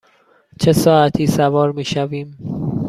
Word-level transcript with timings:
چه 0.59 0.73
ساعتی 0.73 1.27
سوار 1.27 1.71
می 1.71 1.83
شویم؟ 1.85 2.37